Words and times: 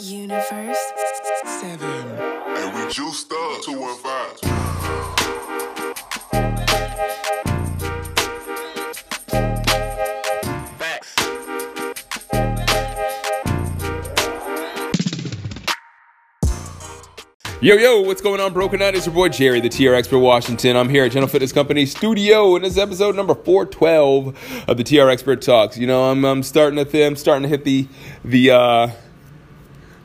Universe. 0.00 0.78
Seven. 1.44 1.88
And 1.88 2.74
we 2.74 2.92
juiced 2.92 3.32
up 3.32 3.62
215. 3.62 4.48
Facts. 10.78 11.14
Yo, 17.60 17.74
yo, 17.74 18.02
what's 18.02 18.20
going 18.20 18.40
on, 18.40 18.52
Broken 18.52 18.80
Out? 18.80 18.94
It's 18.94 19.06
your 19.06 19.14
boy 19.16 19.30
Jerry, 19.30 19.58
the 19.60 19.68
TR 19.68 19.94
Expert 19.94 20.20
Washington. 20.20 20.76
I'm 20.76 20.88
here 20.88 21.04
at 21.04 21.10
General 21.10 21.28
Fitness 21.28 21.52
Company 21.52 21.86
studio, 21.86 22.54
and 22.54 22.64
this 22.64 22.74
is 22.74 22.78
episode 22.78 23.16
number 23.16 23.34
412 23.34 24.64
of 24.68 24.76
the 24.76 24.84
TR 24.84 25.08
Expert 25.08 25.42
Talks. 25.42 25.76
You 25.76 25.88
know, 25.88 26.04
I'm, 26.04 26.24
I'm 26.24 26.44
starting 26.44 26.76
to 26.76 26.84
th- 26.84 27.04
I'm 27.04 27.16
starting 27.16 27.42
to 27.42 27.48
hit 27.48 27.64
the 27.64 27.88
the 28.24 28.52
uh, 28.52 28.90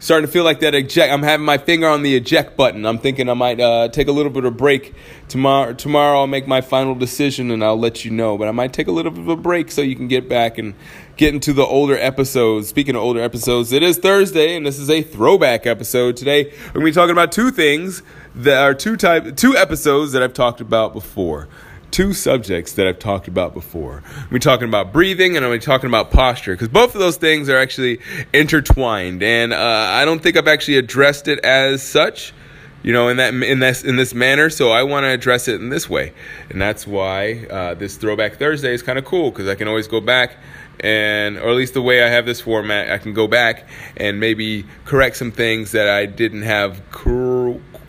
starting 0.04 0.28
to 0.28 0.32
feel 0.32 0.44
like 0.44 0.60
that 0.60 0.76
eject. 0.76 1.14
I'm 1.14 1.24
having 1.24 1.46
my 1.46 1.58
finger 1.58 1.88
on 1.88 2.04
the 2.04 2.14
eject 2.18 2.58
button. 2.58 2.86
I'm 2.86 2.98
thinking 2.98 3.30
I 3.30 3.36
might 3.36 3.62
uh, 3.62 3.88
take 3.88 4.10
a 4.10 4.12
little 4.12 4.34
bit 4.34 4.44
of 4.44 4.54
a 4.54 4.56
break 4.56 4.94
tomorrow. 5.30 5.74
Tomorrow 5.74 6.20
I'll 6.20 6.28
make 6.28 6.46
my 6.46 6.60
final 6.60 6.94
decision 6.94 7.50
and 7.50 7.64
I'll 7.64 7.80
let 7.80 8.04
you 8.04 8.12
know. 8.12 8.38
But 8.38 8.50
I 8.50 8.52
might 8.52 8.74
take 8.74 8.88
a 8.88 8.92
little 8.92 9.14
bit 9.14 9.22
of 9.22 9.30
a 9.30 9.38
break 9.38 9.72
so 9.72 9.82
you 9.82 9.96
can 9.96 10.10
get 10.10 10.28
back 10.28 10.58
and 10.58 10.74
get 11.16 11.34
into 11.34 11.54
the 11.54 11.64
older 11.64 11.98
episodes. 11.98 12.68
Speaking 12.68 12.96
of 12.96 13.02
older 13.02 13.22
episodes, 13.22 13.72
it 13.72 13.82
is 13.82 13.98
Thursday 13.98 14.58
and 14.58 14.66
this 14.66 14.78
is 14.78 14.90
a 14.90 15.02
throwback 15.02 15.66
episode. 15.66 16.18
Today 16.18 16.52
we're 16.68 16.74
gonna 16.74 16.86
be 16.86 16.92
talking 16.92 17.14
about 17.14 17.32
two 17.32 17.50
things 17.50 18.04
that 18.36 18.62
are 18.62 18.74
two 18.74 18.98
type 18.98 19.38
two 19.38 19.56
episodes 19.56 20.12
that 20.12 20.22
I've 20.22 20.34
talked 20.34 20.60
about 20.60 20.92
before 20.92 21.48
two 21.94 22.12
subjects 22.12 22.74
that 22.74 22.88
I've 22.88 22.98
talked 22.98 23.28
about 23.28 23.54
before. 23.54 24.02
We're 24.32 24.40
talking 24.40 24.68
about 24.68 24.92
breathing 24.92 25.38
and 25.38 25.46
I'm 25.46 25.60
talking 25.60 25.88
about 25.88 26.10
posture 26.10 26.54
because 26.54 26.68
both 26.68 26.96
of 26.96 27.00
those 27.00 27.18
things 27.18 27.50
are 27.50 27.58
actually 27.58 28.00
intertwined, 28.34 29.22
and 29.22 29.54
uh, 29.54 29.58
I 29.58 30.04
don't 30.04 30.22
think 30.22 30.36
I've 30.36 30.48
actually 30.48 30.78
addressed 30.78 31.28
it 31.28 31.40
as 31.46 31.84
such. 31.84 32.34
You 32.82 32.92
know, 32.92 33.08
in 33.08 33.16
that 33.18 33.34
in 33.34 33.60
this 33.60 33.84
in 33.84 33.96
this 33.96 34.14
manner, 34.14 34.50
so 34.50 34.72
I 34.72 34.84
want 34.84 35.06
to 35.06 35.10
address 35.10 35.48
it 35.48 35.62
in 35.62 35.70
this 35.70 35.90
way, 35.90 36.12
and 36.50 36.62
that's 36.62 36.86
why 36.86 37.46
uh, 37.46 37.76
this 37.76 37.96
Throwback 37.96 38.36
Thursday 38.36 38.74
is 38.74 38.82
kind 38.84 39.00
of 39.00 39.06
cool 39.06 39.32
because 39.32 39.48
I 39.48 39.56
can 39.56 39.70
always 39.70 39.88
go 39.88 40.02
back 40.02 40.36
and, 40.80 41.38
or 41.38 41.50
at 41.50 41.56
least 41.56 41.76
the 41.76 41.82
way 41.82 42.04
I 42.04 42.10
have 42.10 42.26
this 42.26 42.42
format, 42.42 42.92
I 42.92 42.98
can 42.98 43.14
go 43.14 43.28
back 43.28 43.68
and 43.96 44.20
maybe 44.20 44.66
correct 44.84 45.16
some 45.16 45.32
things 45.32 45.72
that 45.72 45.88
I 45.88 46.06
didn't 46.06 46.42
have 46.42 46.82
cor- 46.92 47.33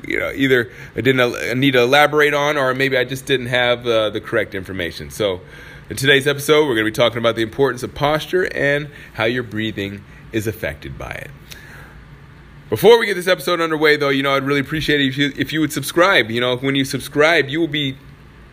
you 0.06 0.19
know, 0.19 0.33
either 0.34 0.70
I 0.97 1.00
didn't 1.00 1.60
need 1.60 1.72
to 1.72 1.83
elaborate 1.83 2.34
on, 2.34 2.56
or 2.56 2.74
maybe 2.74 2.97
I 2.97 3.05
just 3.05 3.27
didn't 3.27 3.47
have 3.47 3.86
uh, 3.86 4.10
the 4.10 4.20
correct 4.20 4.55
information. 4.55 5.10
So, 5.10 5.41
in 5.91 5.97
today's 5.97 6.27
episode, 6.27 6.62
we're 6.62 6.74
going 6.74 6.86
to 6.86 6.91
be 6.91 6.92
talking 6.92 7.19
about 7.19 7.36
the 7.36 7.42
importance 7.42 7.83
of 7.83 7.94
posture 7.94 8.44
and 8.55 8.91
how 9.14 9.25
your 9.25 9.42
breathing 9.42 10.02
is 10.32 10.47
affected 10.47 10.97
by 10.97 11.10
it. 11.10 11.30
Before 12.70 12.98
we 12.98 13.06
get 13.06 13.14
this 13.14 13.28
episode 13.28 13.60
underway, 13.60 13.97
though, 13.97 14.08
you 14.08 14.22
know, 14.22 14.34
I'd 14.34 14.42
really 14.42 14.60
appreciate 14.60 15.00
it 15.00 15.08
if 15.08 15.19
you 15.19 15.32
if 15.36 15.52
you 15.52 15.60
would 15.60 15.72
subscribe. 15.72 16.30
You 16.30 16.41
know, 16.41 16.56
when 16.56 16.75
you 16.75 16.84
subscribe, 16.84 17.48
you 17.48 17.60
will 17.60 17.69
be 17.69 17.97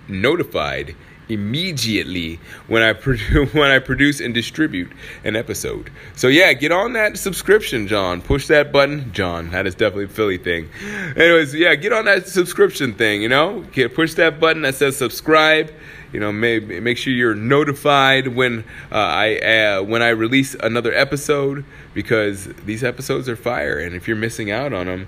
notified 0.07 0.95
immediately 1.31 2.39
when 2.67 2.83
I 2.83 2.93
when 3.53 3.71
I 3.71 3.79
produce 3.79 4.19
and 4.19 4.33
distribute 4.33 4.91
an 5.23 5.35
episode. 5.35 5.91
So 6.15 6.27
yeah, 6.27 6.53
get 6.53 6.71
on 6.71 6.93
that 6.93 7.17
subscription, 7.17 7.87
John. 7.87 8.21
Push 8.21 8.47
that 8.47 8.71
button, 8.71 9.11
John. 9.13 9.51
That 9.51 9.67
is 9.67 9.75
definitely 9.75 10.05
a 10.05 10.09
Philly 10.09 10.37
thing. 10.37 10.69
Anyways, 11.15 11.53
yeah, 11.55 11.75
get 11.75 11.93
on 11.93 12.05
that 12.05 12.27
subscription 12.27 12.93
thing. 12.93 13.21
You 13.21 13.29
know, 13.29 13.61
get 13.71 13.95
push 13.95 14.13
that 14.15 14.39
button 14.39 14.63
that 14.63 14.75
says 14.75 14.97
subscribe. 14.97 15.73
You 16.13 16.19
know, 16.19 16.31
make 16.31 16.67
make 16.67 16.97
sure 16.97 17.13
you're 17.13 17.35
notified 17.35 18.27
when 18.29 18.65
uh, 18.91 18.95
I 18.95 19.37
uh, 19.37 19.83
when 19.83 20.01
I 20.01 20.09
release 20.09 20.55
another 20.55 20.93
episode 20.93 21.63
because 21.93 22.45
these 22.65 22.83
episodes 22.83 23.29
are 23.29 23.37
fire, 23.37 23.79
and 23.79 23.95
if 23.95 24.07
you're 24.07 24.17
missing 24.17 24.51
out 24.51 24.73
on 24.73 24.87
them, 24.87 25.07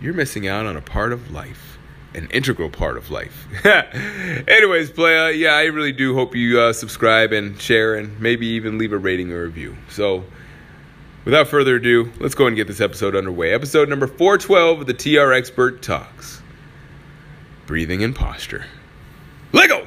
you're 0.00 0.14
missing 0.14 0.48
out 0.48 0.66
on 0.66 0.76
a 0.76 0.82
part 0.82 1.12
of 1.12 1.30
life 1.30 1.75
an 2.16 2.28
integral 2.30 2.70
part 2.70 2.96
of 2.96 3.10
life. 3.10 3.46
Anyways, 4.48 4.90
playa, 4.90 5.32
yeah, 5.32 5.54
I 5.54 5.64
really 5.64 5.92
do 5.92 6.14
hope 6.14 6.34
you 6.34 6.58
uh, 6.58 6.72
subscribe 6.72 7.32
and 7.32 7.60
share 7.60 7.94
and 7.94 8.18
maybe 8.20 8.46
even 8.46 8.78
leave 8.78 8.92
a 8.92 8.98
rating 8.98 9.30
or 9.32 9.44
review. 9.44 9.76
So, 9.90 10.24
without 11.24 11.48
further 11.48 11.76
ado, 11.76 12.10
let's 12.18 12.34
go 12.34 12.46
and 12.46 12.56
get 12.56 12.66
this 12.66 12.80
episode 12.80 13.14
underway. 13.14 13.52
Episode 13.52 13.88
number 13.88 14.06
412 14.06 14.80
of 14.80 14.86
the 14.86 14.94
TR 14.94 15.32
Expert 15.32 15.82
Talks 15.82 16.40
Breathing 17.66 18.02
and 18.02 18.16
Posture. 18.16 18.64
Lego! 19.52 19.86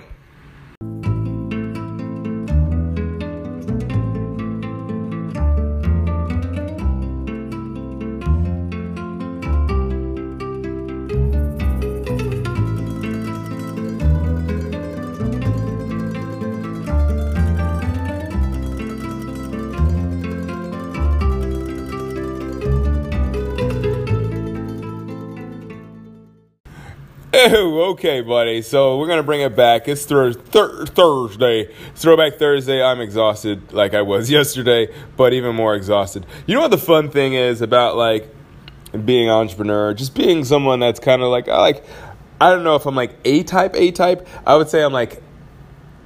okay, 27.47 28.19
buddy. 28.19 28.61
So 28.61 28.97
we're 28.97 29.07
gonna 29.07 29.23
bring 29.23 29.39
it 29.41 29.55
back. 29.55 29.87
It's 29.87 30.05
thur- 30.05 30.33
thur- 30.33 30.85
Thursday. 30.85 31.73
Throwback 31.95 32.35
Thursday. 32.35 32.83
I'm 32.83 32.99
exhausted, 32.99 33.71
like 33.71 33.93
I 33.93 34.01
was 34.01 34.29
yesterday, 34.39 34.93
but 35.15 35.31
even 35.31 35.55
more 35.55 35.73
exhausted. 35.75 36.25
You 36.47 36.55
know 36.55 36.61
what 36.61 36.71
the 36.71 36.77
fun 36.77 37.09
thing 37.09 37.35
is 37.35 37.61
about 37.61 37.95
like 37.95 38.33
being 39.05 39.29
an 39.29 39.35
entrepreneur, 39.35 39.93
just 39.93 40.15
being 40.15 40.43
someone 40.43 40.81
that's 40.81 40.99
kind 40.99 41.21
of 41.21 41.29
like 41.29 41.47
I 41.47 41.61
like. 41.61 41.85
I 42.41 42.49
don't 42.51 42.63
know 42.63 42.75
if 42.75 42.85
I'm 42.85 42.95
like 42.95 43.15
A 43.23 43.43
type, 43.43 43.73
A 43.75 43.91
type. 43.91 44.27
I 44.45 44.57
would 44.57 44.67
say 44.69 44.83
I'm 44.83 44.93
like 44.93 45.21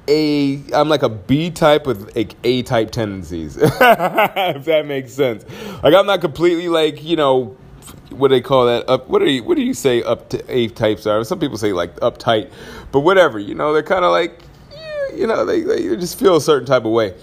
a 0.07 0.61
I'm 0.71 0.89
like 0.89 1.01
a 1.01 1.09
B 1.09 1.49
type 1.49 1.87
with 1.87 2.15
like 2.15 2.35
A 2.43 2.61
type 2.61 2.91
tendencies. 2.91 3.57
if 3.57 3.69
that 3.79 4.83
makes 4.85 5.13
sense. 5.13 5.45
Like 5.81 5.95
I'm 5.95 6.05
not 6.05 6.21
completely 6.21 6.69
like, 6.69 7.03
you 7.03 7.15
know, 7.15 7.57
what 8.09 8.29
do 8.29 8.35
they 8.35 8.41
call 8.41 8.65
that? 8.65 8.89
Up 8.89 9.07
what 9.09 9.19
do 9.19 9.29
you 9.29 9.43
what 9.43 9.55
do 9.55 9.63
you 9.63 9.73
say 9.73 10.03
up 10.03 10.29
to 10.29 10.43
A 10.53 10.67
types 10.69 11.05
are? 11.05 11.23
Some 11.23 11.39
people 11.39 11.57
say 11.57 11.73
like 11.73 11.95
uptight, 11.97 12.51
but 12.91 13.01
whatever, 13.01 13.39
you 13.39 13.55
know, 13.55 13.73
they're 13.73 13.83
kind 13.83 14.05
of 14.05 14.11
like 14.11 14.41
you 15.15 15.27
know, 15.27 15.45
they, 15.45 15.61
they 15.61 15.95
just 15.95 16.19
feel 16.19 16.35
a 16.35 16.41
certain 16.41 16.65
type 16.65 16.85
of 16.85 16.91
way. 16.91 17.15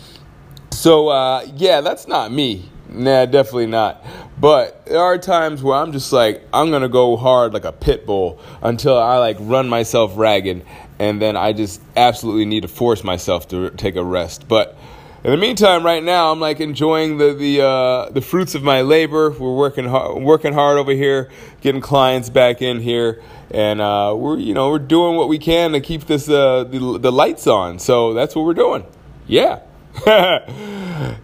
So 0.70 1.08
uh, 1.08 1.46
yeah, 1.56 1.80
that's 1.80 2.06
not 2.06 2.32
me. 2.32 2.68
Nah, 2.88 3.26
definitely 3.26 3.66
not. 3.66 4.04
But 4.40 4.86
there 4.86 5.00
are 5.00 5.18
times 5.18 5.62
where 5.62 5.76
I'm 5.76 5.92
just 5.92 6.12
like, 6.12 6.42
I'm 6.52 6.70
gonna 6.70 6.88
go 6.88 7.16
hard 7.16 7.52
like 7.52 7.64
a 7.64 7.72
pit 7.72 8.06
bull 8.06 8.40
until 8.62 8.98
I 8.98 9.18
like 9.18 9.36
run 9.40 9.68
myself 9.68 10.12
ragged, 10.16 10.64
and 10.98 11.20
then 11.20 11.36
I 11.36 11.52
just 11.52 11.82
absolutely 11.96 12.46
need 12.46 12.62
to 12.62 12.68
force 12.68 13.04
myself 13.04 13.48
to 13.48 13.70
take 13.70 13.96
a 13.96 14.04
rest. 14.04 14.48
But 14.48 14.76
in 15.22 15.30
the 15.30 15.36
meantime, 15.36 15.84
right 15.84 16.02
now, 16.02 16.32
I'm 16.32 16.40
like 16.40 16.60
enjoying 16.60 17.18
the 17.18 17.34
the 17.34 17.62
uh, 17.62 18.10
the 18.10 18.22
fruits 18.22 18.54
of 18.54 18.62
my 18.62 18.80
labor. 18.80 19.30
We're 19.30 19.54
working 19.54 19.84
hard, 19.84 20.22
working 20.22 20.54
hard 20.54 20.78
over 20.78 20.92
here, 20.92 21.30
getting 21.60 21.82
clients 21.82 22.30
back 22.30 22.62
in 22.62 22.80
here, 22.80 23.22
and 23.50 23.82
uh, 23.82 24.14
we're 24.16 24.38
you 24.38 24.54
know 24.54 24.70
we're 24.70 24.78
doing 24.78 25.16
what 25.16 25.28
we 25.28 25.38
can 25.38 25.72
to 25.72 25.80
keep 25.80 26.06
this 26.06 26.28
uh, 26.28 26.64
the 26.64 26.98
the 26.98 27.12
lights 27.12 27.46
on. 27.46 27.78
So 27.78 28.14
that's 28.14 28.34
what 28.34 28.46
we're 28.46 28.54
doing. 28.54 28.86
Yeah. 29.26 29.60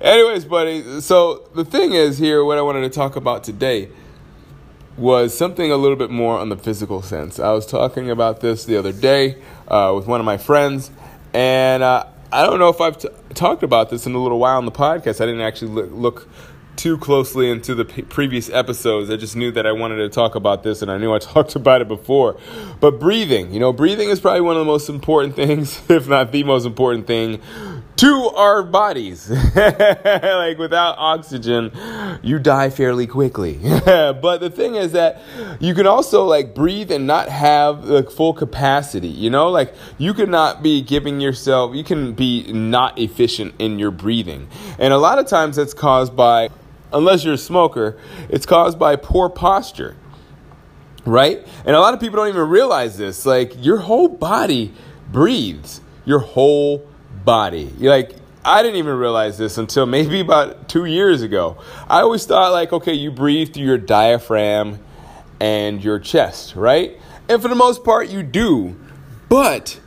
Anyways, 0.00 0.44
buddy, 0.44 1.00
so 1.00 1.48
the 1.54 1.64
thing 1.64 1.94
is 1.94 2.18
here, 2.18 2.44
what 2.44 2.58
I 2.58 2.62
wanted 2.62 2.82
to 2.82 2.90
talk 2.90 3.16
about 3.16 3.44
today 3.44 3.88
was 4.98 5.36
something 5.36 5.70
a 5.70 5.76
little 5.76 5.96
bit 5.96 6.10
more 6.10 6.38
on 6.38 6.48
the 6.48 6.56
physical 6.56 7.00
sense. 7.00 7.38
I 7.38 7.52
was 7.52 7.64
talking 7.64 8.10
about 8.10 8.40
this 8.40 8.64
the 8.64 8.76
other 8.76 8.92
day 8.92 9.42
uh, 9.68 9.92
with 9.94 10.06
one 10.06 10.20
of 10.20 10.26
my 10.26 10.36
friends, 10.36 10.90
and 11.32 11.82
uh, 11.82 12.06
I 12.32 12.44
don't 12.44 12.58
know 12.58 12.68
if 12.68 12.80
I've 12.80 12.98
t- 12.98 13.08
talked 13.34 13.62
about 13.62 13.90
this 13.90 14.06
in 14.06 14.14
a 14.14 14.18
little 14.18 14.38
while 14.38 14.56
on 14.56 14.64
the 14.64 14.72
podcast. 14.72 15.20
I 15.20 15.26
didn't 15.26 15.40
actually 15.42 15.70
look, 15.70 15.90
look 15.92 16.28
too 16.76 16.98
closely 16.98 17.50
into 17.50 17.74
the 17.74 17.84
p- 17.84 18.02
previous 18.02 18.50
episodes. 18.50 19.10
I 19.10 19.16
just 19.16 19.36
knew 19.36 19.50
that 19.52 19.66
I 19.66 19.72
wanted 19.72 19.96
to 19.96 20.08
talk 20.08 20.34
about 20.34 20.62
this, 20.62 20.82
and 20.82 20.90
I 20.90 20.98
knew 20.98 21.12
I 21.12 21.18
talked 21.34 21.56
about 21.56 21.80
it 21.80 21.88
before. 21.88 22.38
But 22.80 23.00
breathing, 23.00 23.52
you 23.52 23.60
know, 23.60 23.72
breathing 23.72 24.10
is 24.10 24.20
probably 24.20 24.42
one 24.42 24.56
of 24.56 24.60
the 24.60 24.70
most 24.70 24.88
important 24.88 25.36
things, 25.36 25.80
if 25.88 26.08
not 26.08 26.32
the 26.32 26.44
most 26.44 26.66
important 26.66 27.06
thing, 27.06 27.40
to 27.96 28.30
our 28.36 28.62
bodies. 28.62 29.30
like 29.56 30.58
without 30.58 30.96
oxygen, 30.98 31.72
you 32.22 32.38
die 32.38 32.70
fairly 32.70 33.06
quickly. 33.06 33.58
but 33.62 34.38
the 34.38 34.50
thing 34.50 34.74
is 34.74 34.92
that 34.92 35.22
you 35.60 35.74
can 35.74 35.86
also 35.86 36.24
like 36.24 36.54
breathe 36.54 36.90
and 36.90 37.06
not 37.06 37.28
have 37.28 37.84
like 37.84 38.10
full 38.10 38.34
capacity. 38.34 39.08
You 39.08 39.30
know, 39.30 39.48
like 39.48 39.74
you 39.98 40.12
could 40.14 40.28
not 40.28 40.62
be 40.62 40.82
giving 40.82 41.20
yourself. 41.20 41.74
You 41.74 41.84
can 41.84 42.12
be 42.12 42.52
not 42.52 42.98
efficient 42.98 43.54
in 43.58 43.78
your 43.78 43.90
breathing, 43.90 44.48
and 44.78 44.92
a 44.92 44.98
lot 44.98 45.18
of 45.18 45.26
times 45.26 45.56
that's 45.56 45.74
caused 45.74 46.14
by 46.14 46.50
unless 46.96 47.24
you're 47.24 47.34
a 47.34 47.38
smoker, 47.38 47.98
it's 48.28 48.46
caused 48.46 48.78
by 48.78 48.96
poor 48.96 49.28
posture. 49.28 49.96
Right? 51.04 51.46
And 51.64 51.76
a 51.76 51.80
lot 51.80 51.94
of 51.94 52.00
people 52.00 52.16
don't 52.16 52.28
even 52.28 52.48
realize 52.48 52.98
this. 52.98 53.24
Like, 53.24 53.52
your 53.64 53.78
whole 53.78 54.08
body 54.08 54.72
breathes. 55.12 55.80
Your 56.04 56.18
whole 56.18 56.86
body. 57.24 57.70
Like, 57.78 58.12
I 58.44 58.62
didn't 58.62 58.76
even 58.76 58.96
realize 58.96 59.38
this 59.38 59.58
until 59.58 59.86
maybe 59.86 60.20
about 60.20 60.68
two 60.68 60.84
years 60.84 61.22
ago. 61.22 61.58
I 61.88 62.00
always 62.00 62.24
thought, 62.26 62.52
like, 62.52 62.72
okay, 62.72 62.92
you 62.92 63.10
breathe 63.10 63.54
through 63.54 63.64
your 63.64 63.78
diaphragm 63.78 64.78
and 65.40 65.82
your 65.82 65.98
chest, 65.98 66.54
right? 66.56 67.00
And 67.28 67.42
for 67.42 67.48
the 67.48 67.56
most 67.56 67.82
part, 67.84 68.08
you 68.08 68.22
do. 68.22 68.76
But, 69.28 69.80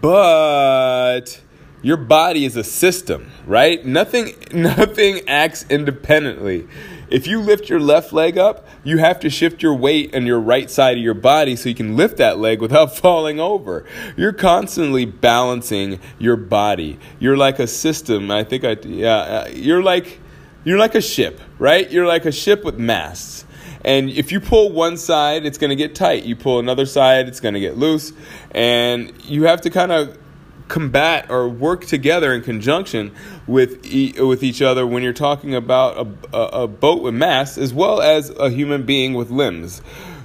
but, 0.00 1.40
your 1.82 1.96
body 1.96 2.44
is 2.44 2.56
a 2.56 2.64
system, 2.64 3.30
right? 3.46 3.84
Nothing, 3.84 4.34
nothing 4.52 5.28
acts 5.28 5.64
independently. 5.68 6.66
If 7.08 7.26
you 7.26 7.40
lift 7.40 7.68
your 7.68 7.78
left 7.78 8.12
leg 8.12 8.36
up, 8.36 8.66
you 8.82 8.98
have 8.98 9.20
to 9.20 9.30
shift 9.30 9.62
your 9.62 9.74
weight 9.74 10.14
on 10.14 10.26
your 10.26 10.40
right 10.40 10.68
side 10.68 10.96
of 10.96 11.02
your 11.02 11.14
body 11.14 11.54
so 11.54 11.68
you 11.68 11.74
can 11.74 11.96
lift 11.96 12.16
that 12.16 12.38
leg 12.38 12.60
without 12.60 12.96
falling 12.96 13.38
over. 13.38 13.84
You're 14.16 14.32
constantly 14.32 15.04
balancing 15.04 16.00
your 16.18 16.36
body. 16.36 16.98
You're 17.20 17.36
like 17.36 17.58
a 17.58 17.66
system. 17.66 18.30
I 18.30 18.42
think 18.42 18.64
I 18.64 18.76
yeah, 18.82 19.16
uh, 19.16 19.48
you're 19.52 19.82
like 19.82 20.18
you're 20.64 20.78
like 20.78 20.96
a 20.96 21.00
ship, 21.00 21.40
right? 21.60 21.88
You're 21.88 22.06
like 22.06 22.24
a 22.24 22.32
ship 22.32 22.64
with 22.64 22.76
masts. 22.76 23.44
And 23.84 24.10
if 24.10 24.32
you 24.32 24.40
pull 24.40 24.72
one 24.72 24.96
side, 24.96 25.46
it's 25.46 25.58
going 25.58 25.70
to 25.70 25.76
get 25.76 25.94
tight. 25.94 26.24
You 26.24 26.34
pull 26.34 26.58
another 26.58 26.86
side, 26.86 27.28
it's 27.28 27.38
going 27.38 27.54
to 27.54 27.60
get 27.60 27.76
loose. 27.78 28.12
And 28.50 29.12
you 29.24 29.44
have 29.44 29.60
to 29.60 29.70
kind 29.70 29.92
of 29.92 30.18
combat 30.68 31.30
or 31.30 31.48
work 31.48 31.84
together 31.86 32.34
in 32.34 32.42
conjunction 32.42 33.12
with 33.46 33.84
e- 33.86 34.14
with 34.20 34.42
each 34.42 34.62
other 34.62 34.86
when 34.86 35.02
you're 35.02 35.12
talking 35.12 35.54
about 35.54 36.08
a, 36.32 36.38
a, 36.38 36.66
boat 36.66 37.02
with 37.02 37.14
masts 37.14 37.56
as 37.56 37.72
well 37.72 38.00
as 38.00 38.30
a 38.30 38.50
human 38.50 38.84
being 38.84 39.14
with 39.14 39.30
limbs. 39.30 39.80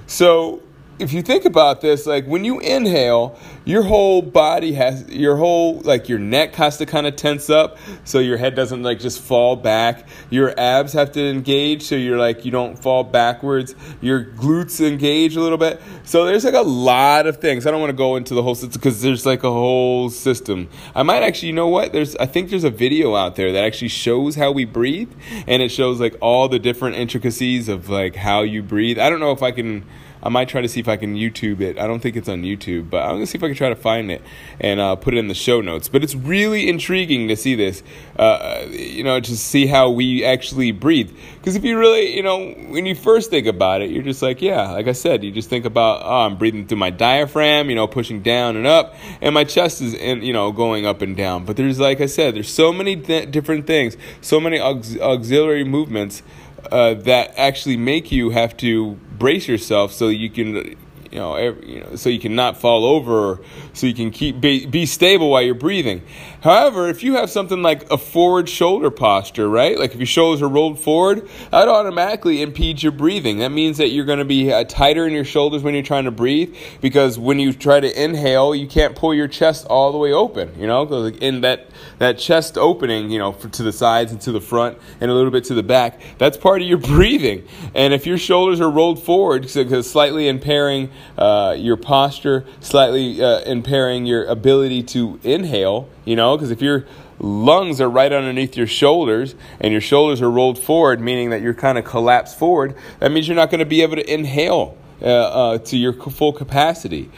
So 0.06 0.61
if 1.02 1.12
you 1.12 1.22
think 1.22 1.44
about 1.44 1.80
this, 1.80 2.06
like 2.06 2.26
when 2.26 2.44
you 2.44 2.60
inhale, 2.60 3.38
your 3.64 3.82
whole 3.82 4.22
body 4.22 4.72
has 4.72 5.08
your 5.08 5.36
whole 5.36 5.80
like 5.80 6.08
your 6.08 6.18
neck 6.18 6.54
has 6.54 6.78
to 6.78 6.86
kind 6.86 7.06
of 7.06 7.16
tense 7.16 7.50
up 7.50 7.78
so 8.04 8.18
your 8.18 8.36
head 8.36 8.54
doesn't 8.54 8.82
like 8.82 9.00
just 9.00 9.20
fall 9.20 9.56
back. 9.56 10.06
Your 10.30 10.58
abs 10.58 10.92
have 10.92 11.12
to 11.12 11.20
engage 11.20 11.82
so 11.82 11.96
you're 11.96 12.18
like 12.18 12.44
you 12.44 12.50
don't 12.50 12.78
fall 12.78 13.04
backwards. 13.04 13.74
Your 14.00 14.24
glutes 14.24 14.84
engage 14.84 15.36
a 15.36 15.40
little 15.40 15.58
bit. 15.58 15.80
So 16.04 16.24
there's 16.24 16.44
like 16.44 16.54
a 16.54 16.60
lot 16.62 17.26
of 17.26 17.38
things. 17.38 17.66
I 17.66 17.70
don't 17.70 17.80
want 17.80 17.90
to 17.90 17.96
go 17.96 18.16
into 18.16 18.34
the 18.34 18.42
whole 18.42 18.54
system 18.54 18.80
because 18.80 19.02
there's 19.02 19.26
like 19.26 19.44
a 19.44 19.50
whole 19.50 20.08
system. 20.10 20.68
I 20.94 21.02
might 21.02 21.22
actually, 21.22 21.48
you 21.48 21.54
know 21.54 21.68
what? 21.68 21.92
There's 21.92 22.16
I 22.16 22.26
think 22.26 22.50
there's 22.50 22.64
a 22.64 22.70
video 22.70 23.14
out 23.16 23.36
there 23.36 23.52
that 23.52 23.64
actually 23.64 23.88
shows 23.88 24.36
how 24.36 24.52
we 24.52 24.64
breathe 24.64 25.12
and 25.46 25.62
it 25.62 25.70
shows 25.70 26.00
like 26.00 26.16
all 26.20 26.48
the 26.48 26.58
different 26.58 26.96
intricacies 26.96 27.68
of 27.68 27.88
like 27.88 28.16
how 28.16 28.42
you 28.42 28.62
breathe. 28.62 28.98
I 28.98 29.10
don't 29.10 29.20
know 29.20 29.32
if 29.32 29.42
I 29.42 29.50
can 29.50 29.84
I 30.22 30.28
might 30.28 30.48
try 30.48 30.60
to 30.60 30.68
see 30.68 30.80
if 30.80 30.88
I 30.88 30.96
can 30.96 31.16
YouTube 31.16 31.60
it. 31.60 31.78
I 31.78 31.86
don't 31.86 32.00
think 32.00 32.16
it's 32.16 32.28
on 32.28 32.42
YouTube, 32.42 32.90
but 32.90 33.02
I'm 33.02 33.16
gonna 33.16 33.26
see 33.26 33.38
if 33.38 33.42
I 33.42 33.48
can 33.48 33.56
try 33.56 33.68
to 33.68 33.76
find 33.76 34.10
it 34.10 34.22
and 34.60 34.80
uh, 34.80 34.96
put 34.96 35.14
it 35.14 35.18
in 35.18 35.28
the 35.28 35.34
show 35.34 35.60
notes. 35.60 35.88
But 35.88 36.04
it's 36.04 36.14
really 36.14 36.68
intriguing 36.68 37.28
to 37.28 37.36
see 37.36 37.54
this, 37.54 37.82
uh, 38.18 38.66
you 38.70 39.02
know, 39.02 39.18
to 39.20 39.36
see 39.36 39.66
how 39.66 39.90
we 39.90 40.24
actually 40.24 40.70
breathe. 40.72 41.16
Because 41.38 41.56
if 41.56 41.64
you 41.64 41.78
really, 41.78 42.14
you 42.14 42.22
know, 42.22 42.52
when 42.68 42.86
you 42.86 42.94
first 42.94 43.30
think 43.30 43.46
about 43.46 43.82
it, 43.82 43.90
you're 43.90 44.02
just 44.02 44.22
like, 44.22 44.40
yeah, 44.40 44.70
like 44.70 44.86
I 44.86 44.92
said, 44.92 45.24
you 45.24 45.32
just 45.32 45.50
think 45.50 45.64
about, 45.64 46.02
oh, 46.04 46.26
I'm 46.26 46.36
breathing 46.36 46.66
through 46.66 46.78
my 46.78 46.90
diaphragm, 46.90 47.68
you 47.68 47.74
know, 47.74 47.86
pushing 47.86 48.22
down 48.22 48.56
and 48.56 48.66
up, 48.66 48.94
and 49.20 49.34
my 49.34 49.44
chest 49.44 49.80
is, 49.80 49.94
in, 49.94 50.22
you 50.22 50.32
know, 50.32 50.52
going 50.52 50.86
up 50.86 51.02
and 51.02 51.16
down. 51.16 51.44
But 51.44 51.56
there's, 51.56 51.80
like 51.80 52.00
I 52.00 52.06
said, 52.06 52.34
there's 52.34 52.52
so 52.52 52.72
many 52.72 52.96
th- 52.96 53.30
different 53.30 53.66
things, 53.66 53.96
so 54.20 54.38
many 54.38 54.60
aux- 54.60 54.82
auxiliary 55.00 55.64
movements 55.64 56.22
uh, 56.70 56.94
that 56.94 57.32
actually 57.36 57.76
make 57.76 58.12
you 58.12 58.30
have 58.30 58.56
to 58.58 58.92
brace 59.18 59.48
yourself 59.48 59.92
so 59.92 60.08
you 60.08 60.30
can 60.30 60.76
you 61.12 61.18
know, 61.18 61.34
every, 61.34 61.74
you 61.74 61.80
know, 61.80 61.94
so 61.96 62.08
you 62.08 62.18
can 62.18 62.34
not 62.34 62.56
fall 62.56 62.86
over, 62.86 63.38
so 63.74 63.86
you 63.86 63.92
can 63.92 64.10
keep 64.10 64.40
be, 64.40 64.64
be 64.64 64.86
stable 64.86 65.30
while 65.30 65.42
you're 65.42 65.54
breathing. 65.54 66.02
However, 66.40 66.88
if 66.88 67.02
you 67.02 67.16
have 67.16 67.28
something 67.28 67.60
like 67.60 67.90
a 67.90 67.98
forward 67.98 68.48
shoulder 68.48 68.90
posture, 68.90 69.46
right? 69.46 69.78
Like 69.78 69.92
if 69.92 69.98
your 69.98 70.06
shoulders 70.06 70.40
are 70.40 70.48
rolled 70.48 70.80
forward, 70.80 71.28
that 71.50 71.68
automatically 71.68 72.40
impedes 72.40 72.82
your 72.82 72.92
breathing. 72.92 73.40
That 73.40 73.50
means 73.50 73.76
that 73.76 73.88
you're 73.88 74.06
going 74.06 74.20
to 74.20 74.24
be 74.24 74.50
uh, 74.50 74.64
tighter 74.64 75.06
in 75.06 75.12
your 75.12 75.26
shoulders 75.26 75.62
when 75.62 75.74
you're 75.74 75.82
trying 75.82 76.04
to 76.04 76.10
breathe 76.10 76.56
because 76.80 77.18
when 77.18 77.38
you 77.38 77.52
try 77.52 77.78
to 77.78 78.02
inhale, 78.02 78.54
you 78.54 78.66
can't 78.66 78.96
pull 78.96 79.12
your 79.12 79.28
chest 79.28 79.66
all 79.66 79.92
the 79.92 79.98
way 79.98 80.12
open. 80.12 80.58
You 80.58 80.66
know, 80.66 80.86
because 80.86 81.18
in 81.18 81.42
that 81.42 81.68
that 81.98 82.18
chest 82.18 82.56
opening, 82.56 83.10
you 83.10 83.18
know, 83.18 83.32
to 83.32 83.62
the 83.62 83.72
sides 83.72 84.12
and 84.12 84.20
to 84.22 84.32
the 84.32 84.40
front 84.40 84.78
and 85.00 85.10
a 85.10 85.14
little 85.14 85.30
bit 85.30 85.44
to 85.44 85.54
the 85.54 85.62
back, 85.62 86.00
that's 86.16 86.38
part 86.38 86.62
of 86.62 86.68
your 86.68 86.78
breathing. 86.92 87.46
And 87.74 87.92
if 87.92 88.06
your 88.06 88.16
shoulders 88.16 88.62
are 88.62 88.70
rolled 88.70 89.02
forward, 89.02 89.42
because 89.42 89.90
slightly 89.90 90.26
impairing 90.26 90.90
uh, 91.18 91.54
your 91.58 91.76
posture, 91.76 92.44
slightly 92.60 93.22
uh, 93.22 93.40
impairing 93.40 94.06
your 94.06 94.24
ability 94.24 94.82
to 94.82 95.20
inhale, 95.22 95.88
you 96.04 96.16
know, 96.16 96.36
because 96.36 96.50
if 96.50 96.62
your 96.62 96.86
lungs 97.18 97.80
are 97.80 97.88
right 97.88 98.12
underneath 98.12 98.56
your 98.56 98.66
shoulders 98.66 99.34
and 99.60 99.72
your 99.72 99.80
shoulders 99.80 100.20
are 100.20 100.30
rolled 100.30 100.58
forward, 100.58 101.00
meaning 101.00 101.30
that 101.30 101.40
you're 101.40 101.54
kind 101.54 101.78
of 101.78 101.84
collapsed 101.84 102.38
forward, 102.38 102.74
that 102.98 103.12
means 103.12 103.28
you're 103.28 103.36
not 103.36 103.50
going 103.50 103.60
to 103.60 103.66
be 103.66 103.82
able 103.82 103.96
to 103.96 104.12
inhale 104.12 104.76
uh, 105.00 105.04
uh, 105.04 105.58
to 105.58 105.76
your 105.76 105.92
full 105.92 106.32
capacity. 106.32 107.10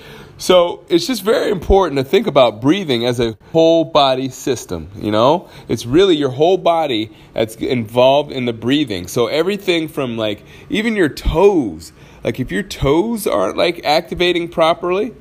So 0.45 0.85
it's 0.91 1.07
just 1.07 1.23
very 1.23 1.51
important 1.51 1.97
to 1.97 2.05
think 2.05 2.27
about 2.27 2.61
breathing 2.61 3.07
as 3.07 3.19
a 3.19 3.39
whole 3.53 3.83
body 3.83 4.29
system. 4.29 4.91
You 4.95 5.11
know, 5.11 5.49
it's 5.69 5.87
really 5.87 6.17
your 6.17 6.29
whole 6.29 6.59
body 6.59 7.17
that's 7.33 7.57
involved 7.57 8.31
in 8.31 8.45
the 8.45 8.53
breathing. 8.53 9.07
So 9.07 9.29
everything 9.29 9.89
from 9.89 10.19
like 10.19 10.45
even 10.69 10.97
your 10.97 11.09
toes 11.09 11.95
like 12.25 12.41
if 12.41 12.51
your 12.51 12.63
toes 12.63 13.27
aren't 13.27 13.57
like 13.57 13.85
activating 13.85 14.49
properly, 14.49 15.15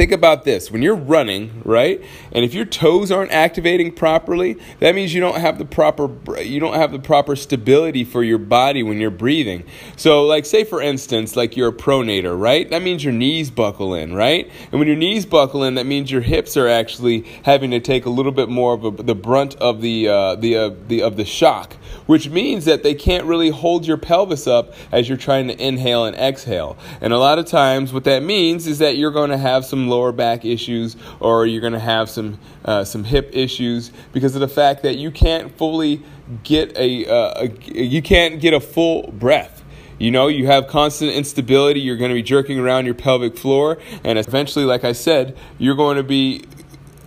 think 0.00 0.12
about 0.12 0.44
this. 0.44 0.70
When 0.70 0.80
you're 0.80 0.96
running 0.96 1.60
right 1.62 2.02
and 2.32 2.42
if 2.42 2.54
your 2.54 2.64
toes 2.64 3.12
aren't 3.12 3.32
activating 3.32 3.92
properly 3.92 4.56
that 4.78 4.94
means 4.94 5.12
you 5.12 5.20
don't 5.20 5.38
have 5.38 5.58
the 5.58 5.66
proper 5.66 6.40
you 6.40 6.58
don't 6.58 6.72
have 6.72 6.90
the 6.90 6.98
proper 6.98 7.36
stability 7.36 8.04
for 8.04 8.24
your 8.24 8.38
body 8.38 8.82
when 8.82 8.98
you're 8.98 9.10
breathing. 9.10 9.62
So 9.96 10.24
like 10.24 10.46
say 10.46 10.64
for 10.64 10.80
instance 10.80 11.36
like 11.36 11.54
you're 11.54 11.68
a 11.68 11.72
pronator 11.72 12.40
right? 12.40 12.70
That 12.70 12.80
means 12.80 13.04
your 13.04 13.12
knees 13.12 13.50
buckle 13.50 13.92
in 13.92 14.14
right? 14.14 14.50
And 14.72 14.78
when 14.78 14.88
your 14.88 14.96
knees 14.96 15.26
buckle 15.26 15.64
in 15.64 15.74
that 15.74 15.84
means 15.84 16.10
your 16.10 16.22
hips 16.22 16.56
are 16.56 16.66
actually 16.66 17.26
having 17.42 17.70
to 17.72 17.80
take 17.80 18.06
a 18.06 18.10
little 18.10 18.32
bit 18.32 18.48
more 18.48 18.72
of 18.72 18.84
a, 18.86 19.02
the 19.02 19.14
brunt 19.14 19.54
of 19.56 19.82
the 19.82 20.08
uh, 20.08 20.34
the, 20.36 20.56
uh, 20.56 20.70
the 20.88 21.02
of 21.02 21.18
the 21.18 21.26
shock 21.26 21.76
which 22.06 22.28
means 22.28 22.64
that 22.64 22.82
they 22.82 22.94
can't 22.94 23.24
really 23.24 23.50
hold 23.50 23.86
your 23.86 23.96
pelvis 23.96 24.46
up 24.46 24.74
as 24.90 25.08
you're 25.08 25.18
trying 25.18 25.48
to 25.48 25.64
inhale 25.64 26.04
and 26.04 26.16
exhale. 26.16 26.76
And 27.00 27.12
a 27.12 27.18
lot 27.18 27.38
of 27.38 27.46
times, 27.46 27.92
what 27.92 28.04
that 28.04 28.22
means 28.22 28.66
is 28.66 28.78
that 28.78 28.96
you're 28.96 29.10
going 29.10 29.30
to 29.30 29.38
have 29.38 29.64
some 29.64 29.88
lower 29.90 30.12
back 30.12 30.44
issues 30.44 30.96
or 31.20 31.46
you're 31.46 31.60
going 31.60 31.72
to 31.74 31.78
have 31.78 32.08
some 32.08 32.38
uh, 32.64 32.84
some 32.84 33.04
hip 33.04 33.30
issues 33.32 33.90
because 34.12 34.34
of 34.34 34.40
the 34.40 34.48
fact 34.48 34.82
that 34.82 34.96
you 34.96 35.10
can't 35.10 35.56
fully 35.56 36.02
get 36.44 36.76
a, 36.76 37.06
uh, 37.06 37.46
a 37.46 37.48
you 37.72 38.00
can't 38.02 38.40
get 38.40 38.54
a 38.54 38.60
full 38.60 39.10
breath. 39.12 39.62
You 39.98 40.10
know, 40.10 40.28
you 40.28 40.46
have 40.46 40.66
constant 40.66 41.12
instability. 41.12 41.80
You're 41.80 41.98
going 41.98 42.08
to 42.08 42.14
be 42.14 42.22
jerking 42.22 42.58
around 42.58 42.86
your 42.86 42.94
pelvic 42.94 43.36
floor, 43.36 43.76
and 44.02 44.18
eventually, 44.18 44.64
like 44.64 44.82
I 44.82 44.92
said, 44.92 45.36
you're 45.58 45.76
going 45.76 45.98
to 45.98 46.02
be 46.02 46.44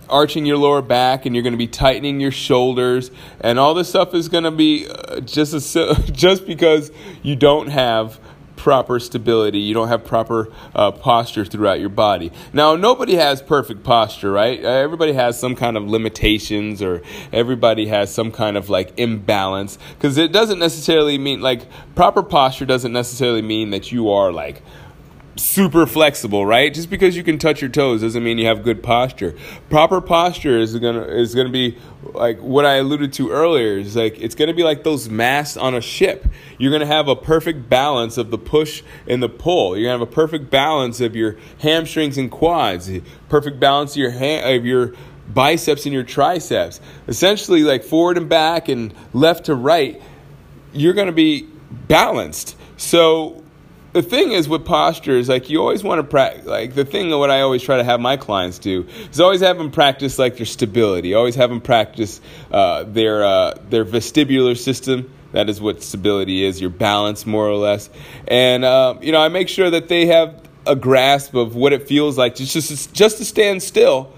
arching 0.08 0.46
your 0.46 0.58
lower 0.58 0.82
back 0.82 1.26
and 1.26 1.34
you're 1.34 1.42
going 1.42 1.54
to 1.54 1.58
be 1.58 1.66
tightening 1.66 2.20
your 2.20 2.30
shoulders 2.30 3.10
and 3.40 3.58
all 3.58 3.74
this 3.74 3.88
stuff 3.88 4.14
is 4.14 4.28
going 4.28 4.44
to 4.44 4.50
be 4.50 4.86
uh, 4.86 5.20
just 5.20 5.54
a, 5.54 5.94
just 6.12 6.46
because 6.46 6.90
you 7.22 7.34
don't 7.34 7.68
have 7.68 8.20
proper 8.56 9.00
stability. 9.00 9.58
You 9.58 9.74
don't 9.74 9.88
have 9.88 10.04
proper 10.04 10.52
uh, 10.74 10.90
posture 10.90 11.44
throughout 11.44 11.80
your 11.80 11.88
body. 11.88 12.30
Now 12.52 12.76
nobody 12.76 13.14
has 13.14 13.42
perfect 13.42 13.82
posture 13.82 14.32
right? 14.34 14.62
Uh, 14.62 14.68
everybody 14.68 15.12
has 15.12 15.38
some 15.38 15.54
kind 15.54 15.76
of 15.76 15.84
limitations 15.84 16.82
or 16.82 17.02
everybody 17.32 17.86
has 17.86 18.12
some 18.12 18.30
kind 18.32 18.56
of 18.56 18.68
like 18.68 18.92
imbalance. 18.98 19.78
Because 19.96 20.18
it 20.18 20.32
doesn't 20.32 20.58
necessarily 20.58 21.18
mean 21.18 21.40
like 21.40 21.62
proper 21.94 22.22
posture 22.22 22.66
doesn't 22.66 22.92
necessarily 22.92 23.42
mean 23.42 23.70
that 23.70 23.92
you 23.92 24.10
are 24.10 24.32
like 24.32 24.62
super 25.36 25.86
flexible, 25.86 26.46
right? 26.46 26.72
Just 26.72 26.90
because 26.90 27.16
you 27.16 27.24
can 27.24 27.38
touch 27.38 27.60
your 27.60 27.70
toes 27.70 28.02
doesn't 28.02 28.22
mean 28.22 28.38
you 28.38 28.46
have 28.46 28.62
good 28.62 28.82
posture. 28.82 29.34
Proper 29.68 30.00
posture 30.00 30.58
is 30.58 30.76
gonna 30.76 31.02
is 31.02 31.34
gonna 31.34 31.50
be 31.50 31.76
like 32.12 32.38
what 32.40 32.64
I 32.64 32.74
alluded 32.76 33.12
to 33.14 33.30
earlier. 33.30 33.78
Is 33.78 33.96
like 33.96 34.20
it's 34.20 34.34
gonna 34.34 34.54
be 34.54 34.62
like 34.62 34.84
those 34.84 35.08
masts 35.08 35.56
on 35.56 35.74
a 35.74 35.80
ship. 35.80 36.26
You're 36.58 36.72
gonna 36.72 36.86
have 36.86 37.08
a 37.08 37.16
perfect 37.16 37.68
balance 37.68 38.16
of 38.16 38.30
the 38.30 38.38
push 38.38 38.82
and 39.08 39.22
the 39.22 39.28
pull. 39.28 39.76
You're 39.76 39.86
gonna 39.86 39.98
have 39.98 40.08
a 40.08 40.12
perfect 40.12 40.50
balance 40.50 41.00
of 41.00 41.16
your 41.16 41.36
hamstrings 41.60 42.18
and 42.18 42.30
quads. 42.30 42.90
Perfect 43.28 43.58
balance 43.58 43.92
of 43.92 43.96
your 43.98 44.10
hand 44.10 44.56
of 44.56 44.64
your 44.64 44.94
biceps 45.32 45.84
and 45.84 45.92
your 45.92 46.04
triceps. 46.04 46.80
Essentially, 47.08 47.62
like 47.62 47.82
forward 47.82 48.16
and 48.16 48.28
back 48.28 48.68
and 48.68 48.94
left 49.12 49.46
to 49.46 49.54
right. 49.54 50.00
You're 50.72 50.94
gonna 50.94 51.12
be 51.12 51.48
balanced. 51.88 52.56
So 52.76 53.43
the 53.94 54.02
thing 54.02 54.32
is 54.32 54.48
with 54.48 54.64
posture 54.64 55.16
is 55.16 55.28
like 55.28 55.48
you 55.48 55.60
always 55.60 55.84
want 55.84 56.00
to 56.00 56.02
practice 56.02 56.44
like 56.44 56.74
the 56.74 56.84
thing 56.84 57.10
what 57.10 57.30
i 57.30 57.40
always 57.40 57.62
try 57.62 57.76
to 57.76 57.84
have 57.84 58.00
my 58.00 58.16
clients 58.16 58.58
do 58.58 58.86
is 59.10 59.20
always 59.20 59.40
have 59.40 59.56
them 59.56 59.70
practice 59.70 60.18
like 60.18 60.36
their 60.36 60.44
stability 60.44 61.14
always 61.14 61.36
have 61.36 61.48
them 61.48 61.60
practice 61.60 62.20
uh, 62.50 62.82
their 62.84 63.24
uh, 63.24 63.54
their 63.70 63.84
vestibular 63.84 64.56
system. 64.56 65.12
That 65.32 65.48
is 65.48 65.60
what 65.60 65.82
stability 65.82 66.44
is 66.44 66.60
your 66.60 66.70
balance 66.70 67.26
more 67.26 67.48
or 67.48 67.56
less. 67.56 67.88
And 68.26 68.64
uh, 68.64 68.96
you 69.00 69.12
know 69.12 69.20
i 69.20 69.28
make 69.28 69.48
sure 69.48 69.70
that 69.70 69.88
they 69.88 70.06
have 70.06 70.42
a 70.66 70.74
grasp 70.74 71.34
of 71.34 71.54
what 71.54 71.72
it 71.72 71.86
feels 71.86 72.18
like 72.18 72.34
just 72.34 72.52
just, 72.52 72.92
just 72.92 73.18
to 73.18 73.24
stand 73.24 73.62
still 73.62 74.12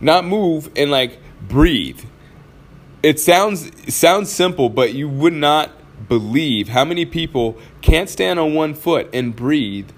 not 0.00 0.24
move 0.24 0.70
and 0.76 0.90
like 0.90 1.18
breathe. 1.42 2.00
It 3.02 3.18
sounds 3.18 3.66
it 3.66 3.92
sounds 3.92 4.30
simple, 4.30 4.68
but 4.68 4.94
you 4.94 5.08
would 5.08 5.32
not 5.32 5.70
believe 6.08 6.68
how 6.68 6.84
many 6.84 7.04
people 7.04 7.58
can't 7.80 8.08
stand 8.08 8.38
on 8.38 8.54
one 8.54 8.74
foot 8.74 9.08
and 9.12 9.34
breathe 9.34 9.90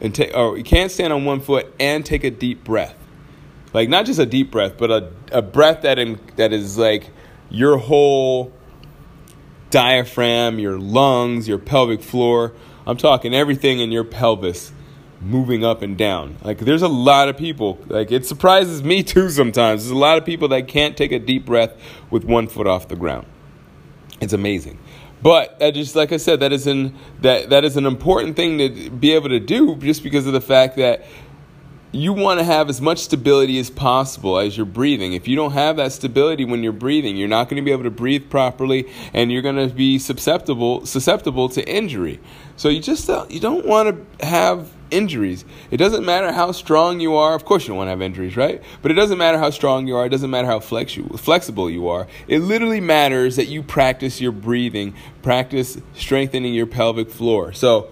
and 0.00 0.14
take 0.14 0.34
or 0.34 0.58
can't 0.60 0.90
stand 0.90 1.12
on 1.12 1.24
one 1.24 1.40
foot 1.40 1.74
and 1.80 2.04
take 2.04 2.24
a 2.24 2.30
deep 2.30 2.64
breath. 2.64 2.96
Like 3.72 3.88
not 3.88 4.06
just 4.06 4.18
a 4.18 4.26
deep 4.26 4.50
breath, 4.50 4.74
but 4.78 4.90
a, 4.90 5.12
a 5.32 5.42
breath 5.42 5.82
that 5.82 5.98
in, 5.98 6.18
that 6.36 6.52
is 6.52 6.78
like 6.78 7.10
your 7.50 7.78
whole 7.78 8.52
diaphragm, 9.70 10.58
your 10.58 10.78
lungs, 10.78 11.48
your 11.48 11.58
pelvic 11.58 12.02
floor. 12.02 12.52
I'm 12.86 12.96
talking 12.96 13.34
everything 13.34 13.80
in 13.80 13.90
your 13.90 14.04
pelvis 14.04 14.72
moving 15.20 15.64
up 15.64 15.82
and 15.82 15.96
down. 15.96 16.36
Like 16.42 16.58
there's 16.58 16.82
a 16.82 16.88
lot 16.88 17.28
of 17.28 17.36
people, 17.36 17.78
like 17.88 18.12
it 18.12 18.24
surprises 18.26 18.82
me 18.82 19.02
too 19.02 19.30
sometimes. 19.30 19.84
There's 19.84 19.90
a 19.90 19.98
lot 19.98 20.18
of 20.18 20.24
people 20.24 20.48
that 20.48 20.68
can't 20.68 20.96
take 20.96 21.12
a 21.12 21.18
deep 21.18 21.46
breath 21.46 21.74
with 22.10 22.24
one 22.24 22.46
foot 22.48 22.66
off 22.66 22.88
the 22.88 22.96
ground. 22.96 23.26
It's 24.20 24.32
amazing. 24.32 24.78
But 25.22 25.58
that 25.58 25.74
just 25.74 25.96
like 25.96 26.12
I 26.12 26.18
said, 26.18 26.40
that 26.40 26.52
is 26.52 26.66
an 26.66 26.94
that 27.22 27.50
that 27.50 27.64
is 27.64 27.76
an 27.76 27.86
important 27.86 28.36
thing 28.36 28.58
to 28.58 28.90
be 28.90 29.12
able 29.12 29.30
to 29.30 29.40
do 29.40 29.76
just 29.76 30.02
because 30.02 30.26
of 30.26 30.32
the 30.32 30.40
fact 30.40 30.76
that 30.76 31.04
you 31.96 32.12
want 32.12 32.38
to 32.38 32.44
have 32.44 32.68
as 32.68 32.80
much 32.80 32.98
stability 32.98 33.58
as 33.58 33.70
possible 33.70 34.38
as 34.38 34.56
you're 34.56 34.66
breathing. 34.66 35.14
If 35.14 35.26
you 35.26 35.36
don't 35.36 35.52
have 35.52 35.76
that 35.76 35.92
stability 35.92 36.44
when 36.44 36.62
you're 36.62 36.72
breathing, 36.72 37.16
you're 37.16 37.28
not 37.28 37.48
going 37.48 37.56
to 37.56 37.64
be 37.64 37.72
able 37.72 37.84
to 37.84 37.90
breathe 37.90 38.28
properly 38.28 38.90
and 39.14 39.32
you're 39.32 39.42
going 39.42 39.56
to 39.68 39.74
be 39.74 39.98
susceptible 39.98 40.84
susceptible 40.84 41.48
to 41.50 41.66
injury. 41.68 42.20
So 42.56 42.68
you 42.68 42.80
just 42.80 43.06
don't, 43.06 43.30
you 43.30 43.40
don't 43.40 43.66
want 43.66 44.18
to 44.20 44.26
have 44.26 44.72
injuries. 44.90 45.44
It 45.70 45.78
doesn't 45.78 46.04
matter 46.04 46.32
how 46.32 46.52
strong 46.52 47.00
you 47.00 47.16
are. 47.16 47.34
Of 47.34 47.44
course 47.44 47.64
you 47.64 47.68
don't 47.68 47.78
want 47.78 47.88
to 47.88 47.90
have 47.90 48.02
injuries, 48.02 48.36
right? 48.36 48.62
But 48.82 48.90
it 48.90 48.94
doesn't 48.94 49.18
matter 49.18 49.38
how 49.38 49.50
strong 49.50 49.86
you 49.86 49.96
are. 49.96 50.06
It 50.06 50.10
doesn't 50.10 50.30
matter 50.30 50.46
how 50.46 50.60
flexu- 50.60 51.18
flexible 51.18 51.70
you 51.70 51.88
are. 51.88 52.06
It 52.28 52.40
literally 52.40 52.80
matters 52.80 53.36
that 53.36 53.46
you 53.46 53.62
practice 53.62 54.20
your 54.20 54.32
breathing, 54.32 54.94
practice 55.22 55.78
strengthening 55.94 56.54
your 56.54 56.66
pelvic 56.66 57.10
floor. 57.10 57.52
So 57.52 57.90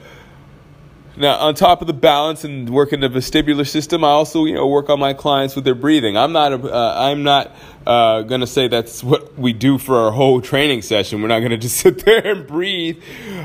now, 1.17 1.39
on 1.39 1.55
top 1.55 1.81
of 1.81 1.87
the 1.87 1.93
balance 1.93 2.43
and 2.43 2.69
working 2.71 3.01
the 3.01 3.09
vestibular 3.09 3.69
system, 3.69 4.03
I 4.03 4.09
also 4.09 4.45
you 4.45 4.55
know 4.55 4.67
work 4.67 4.91
on 4.91 4.99
my 4.99 5.15
clients 5.15 5.55
with 5.55 5.65
their 5.65 5.75
breathing. 5.75 6.17
I'm 6.17 6.33
not 6.33 6.53
a, 6.53 6.75
uh, 6.75 6.95
I'm 6.97 7.23
not 7.23 7.55
uh, 7.87 8.23
to 8.23 8.47
say 8.47 8.69
that's 8.69 9.05
what 9.05 9.39
we 9.39 9.53
do 9.53 9.79
for 9.79 9.97
our 9.97 10.11
whole 10.11 10.41
training 10.41 10.83
session. 10.83 11.21
We're 11.23 11.29
not 11.29 11.41
to 11.41 11.57
just 11.57 11.77
sit 11.85 12.05
there 12.05 12.27
and 12.27 12.47
breathe, 12.47 13.03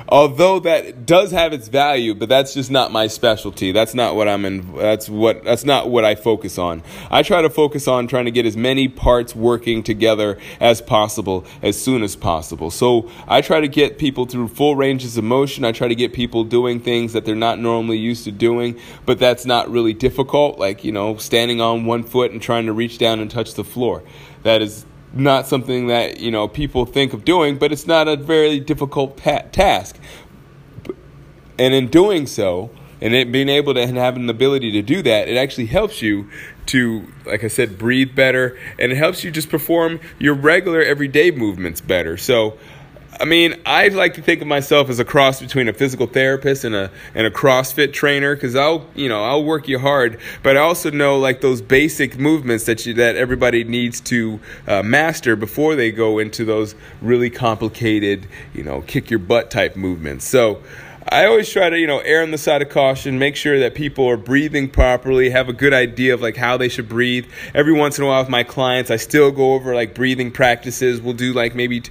although 0.08 0.60
that 0.62 1.05
does 1.05 1.31
have 1.31 1.53
its 1.53 1.67
value. 1.67 2.13
But 2.13 2.29
that's 2.29 2.53
just 2.53 2.72
not 2.72 2.91
my 2.91 3.08
specialty. 3.08 3.72
That's 3.72 3.93
not 3.93 4.15
what 4.15 4.27
I'm 4.27 4.46
in. 4.46 4.75
That's 4.75 5.10
what 5.10 5.43
that's 5.43 5.65
not 5.65 5.89
what 5.89 6.05
I 6.05 6.15
focus 6.15 6.58
on. 6.58 6.84
I 7.10 7.24
try 7.24 7.41
to 7.41 7.50
focus 7.50 7.88
on 7.88 8.08
trying 8.08 8.25
to 8.25 8.31
get 8.31 8.46
as 8.46 8.55
many 8.55 8.88
parts 8.88 9.36
working 9.36 9.84
together 9.84 10.38
as 10.60 10.81
possible 10.81 11.46
as 11.62 11.79
soon 11.81 12.03
as 12.03 12.15
possible. 12.15 12.72
So 12.72 13.10
I 13.27 13.41
try 13.41 13.62
to 13.62 13.67
get 13.67 13.98
people 13.98 14.25
through 14.25 14.50
full 14.50 14.75
ranges 14.75 15.17
of 15.17 15.24
motion. 15.24 15.65
I 15.65 15.72
try 15.72 15.88
to 15.88 15.96
get 15.96 16.13
people 16.13 16.43
doing 16.43 16.79
things 16.79 17.13
that 17.13 17.25
they're 17.25 17.36
not 17.36 17.60
normally 17.60 17.98
used 17.98 18.24
to 18.25 18.31
doing, 18.31 18.79
but 19.05 19.19
that's 19.19 19.46
not 19.46 19.69
really 19.69 19.93
difficult. 19.93 20.60
Like 20.60 20.84
you 20.84 20.91
know, 20.91 21.17
standing 21.17 21.62
on 21.62 21.86
one 21.86 22.03
foot 22.03 22.31
and 22.31 22.41
trying 22.41 22.65
to 22.67 22.74
reach 22.74 22.98
down 22.98 23.19
and 23.19 23.29
touch 23.29 23.53
the 23.53 23.63
floor 23.63 24.03
that 24.43 24.62
is 24.62 24.86
not 25.13 25.48
something 25.48 25.88
that 25.88 26.19
you 26.19 26.31
know 26.31 26.48
people 26.48 26.86
think 26.86 27.13
of 27.13 27.25
doing, 27.25 27.58
but 27.58 27.72
it's 27.72 27.88
not 27.88 28.08
a 28.08 28.15
very 28.15 28.60
difficult 28.60 29.17
ta- 29.17 29.43
task. 29.51 29.98
And 31.58 31.74
in 31.74 31.88
doing 31.88 32.25
so, 32.25 32.69
and 33.01 33.13
it 33.13 33.31
being 33.31 33.50
able 33.50 33.74
to 33.74 33.86
have 33.86 34.15
an 34.15 34.29
ability 34.29 34.72
to 34.72 34.81
do 34.81 35.01
that, 35.01 35.27
it 35.27 35.36
actually 35.36 35.67
helps 35.67 36.01
you 36.01 36.29
to, 36.67 37.08
like 37.25 37.43
I 37.43 37.48
said, 37.48 37.77
breathe 37.77 38.15
better, 38.15 38.58
and 38.77 38.91
it 38.91 38.98
helps 38.98 39.24
you 39.24 39.31
just 39.31 39.50
perform 39.50 40.00
your 40.19 40.36
regular 40.36 40.81
everyday 40.81 41.31
movements 41.31 41.81
better. 41.81 42.15
So 42.17 42.58
I 43.17 43.25
mean, 43.25 43.59
I 43.65 43.87
like 43.87 44.13
to 44.15 44.21
think 44.21 44.41
of 44.41 44.47
myself 44.47 44.89
as 44.89 44.99
a 44.99 45.05
cross 45.05 45.41
between 45.41 45.67
a 45.67 45.73
physical 45.73 46.05
therapist 46.05 46.63
and 46.63 46.75
a 46.75 46.91
and 47.15 47.25
a 47.25 47.31
CrossFit 47.31 47.91
trainer 47.91 48.35
because 48.35 48.55
I'll 48.55 48.85
you 48.93 49.09
know 49.09 49.23
I'll 49.23 49.43
work 49.43 49.67
you 49.67 49.79
hard, 49.79 50.19
but 50.43 50.57
I 50.57 50.59
also 50.59 50.91
know 50.91 51.17
like 51.17 51.41
those 51.41 51.61
basic 51.61 52.19
movements 52.19 52.65
that 52.65 52.85
you 52.85 52.93
that 52.95 53.15
everybody 53.15 53.63
needs 53.63 53.99
to 54.01 54.39
uh, 54.67 54.83
master 54.83 55.35
before 55.35 55.75
they 55.75 55.91
go 55.91 56.19
into 56.19 56.45
those 56.45 56.75
really 57.01 57.29
complicated 57.29 58.27
you 58.53 58.63
know 58.63 58.81
kick 58.81 59.09
your 59.09 59.19
butt 59.19 59.49
type 59.49 59.75
movements. 59.75 60.25
So. 60.25 60.61
I 61.11 61.25
always 61.25 61.49
try 61.49 61.71
to, 61.71 61.79
you 61.79 61.87
know, 61.87 61.99
err 61.99 62.21
on 62.21 62.29
the 62.29 62.37
side 62.37 62.61
of 62.61 62.69
caution, 62.69 63.17
make 63.17 63.35
sure 63.35 63.57
that 63.59 63.73
people 63.73 64.07
are 64.07 64.17
breathing 64.17 64.69
properly, 64.69 65.31
have 65.31 65.49
a 65.49 65.53
good 65.53 65.73
idea 65.73 66.13
of 66.13 66.21
like 66.21 66.37
how 66.37 66.55
they 66.57 66.69
should 66.69 66.87
breathe. 66.87 67.25
Every 67.55 67.73
once 67.73 67.97
in 67.97 68.03
a 68.03 68.07
while 68.07 68.21
with 68.21 68.29
my 68.29 68.43
clients, 68.43 68.91
I 68.91 68.97
still 68.97 69.31
go 69.31 69.55
over 69.55 69.73
like 69.73 69.95
breathing 69.95 70.29
practices. 70.29 71.01
We'll 71.01 71.15
do 71.15 71.33
like 71.33 71.55
maybe 71.55 71.81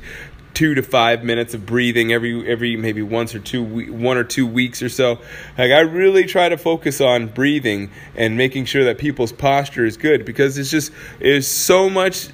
two 0.59 0.75
to 0.75 0.83
five 0.83 1.23
minutes 1.23 1.55
of 1.55 1.65
breathing 1.65 2.12
every 2.12 2.50
every 2.50 2.75
maybe 2.75 3.00
once 3.00 3.33
or 3.33 3.38
two 3.38 3.62
one 3.93 4.17
or 4.17 4.25
two 4.25 4.45
weeks 4.45 4.83
or 4.83 4.88
so. 4.88 5.21
Like 5.57 5.71
I 5.71 5.83
really 5.83 6.25
try 6.25 6.49
to 6.49 6.59
focus 6.59 7.00
on 7.00 7.29
breathing 7.29 7.93
and 8.17 8.37
making 8.37 8.65
sure 8.65 8.83
that 8.87 8.99
people's 8.99 9.31
posture 9.31 9.87
is 9.87 9.97
good 9.97 10.25
because 10.25 10.59
it's 10.59 10.69
just 10.69 10.91
it's 11.21 11.47
so 11.47 11.88
much 11.88 12.31